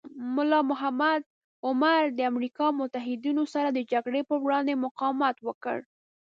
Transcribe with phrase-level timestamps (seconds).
[0.35, 1.21] ملا محمد
[1.67, 5.77] عمر د امریکا او متحدینو سره د جګړې پر وړاندې مقاومت وکړ.